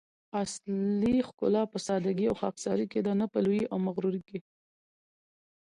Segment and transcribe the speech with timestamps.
[0.43, 4.39] اصلي ښکلا په سادګي او خاکساري کی ده؛ نه په لويي او مغروري کي